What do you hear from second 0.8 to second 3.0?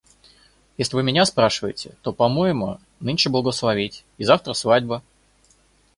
вы меня спрашиваете, то, по моему,